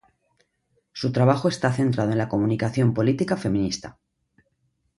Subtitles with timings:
[0.93, 3.99] Su trabajo está centrado en la comunicación política feminista.